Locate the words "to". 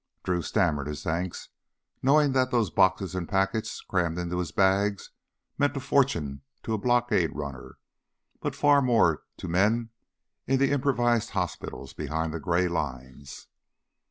6.63-6.73, 9.37-9.47